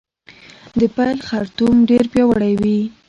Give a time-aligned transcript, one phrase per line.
[0.79, 2.79] د پیل خرطوم ډیر پیاوړی وي